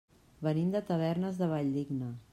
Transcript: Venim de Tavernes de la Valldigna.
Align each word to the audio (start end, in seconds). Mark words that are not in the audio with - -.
Venim 0.47 0.71
de 0.77 0.81
Tavernes 0.89 1.39
de 1.43 1.47
la 1.47 1.53
Valldigna. 1.55 2.13